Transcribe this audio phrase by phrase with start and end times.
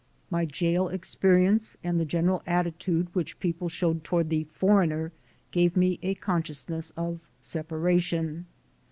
[0.31, 5.11] My jail experience and the general attitude which people showed toward the "foreigner"
[5.51, 8.47] gave me a consciousness of separation.